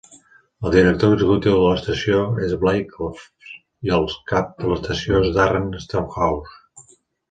El 0.61 0.71
director 0.75 1.11
executiu 1.15 1.57
de 1.57 1.65
l'estació 1.73 2.23
és 2.49 2.57
Blair 2.65 2.83
Crofts, 2.95 3.53
i 3.91 3.97
el 4.01 4.11
cap 4.35 4.53
de 4.63 4.75
l'estació 4.75 5.25
és 5.25 5.33
Darren 5.41 5.73
Stenhouse. 5.89 6.95